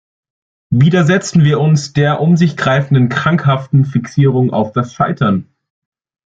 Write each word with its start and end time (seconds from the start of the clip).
Widersetzen 0.71 1.43
wir 1.43 1.59
uns 1.59 1.93
der 1.93 2.21
um 2.21 2.35
sich 2.35 2.57
greifenden 2.57 3.07
krankhaften 3.07 3.85
Fixierung 3.85 4.51
auf 4.51 4.71
das 4.71 4.95
Scheitern! 4.95 5.45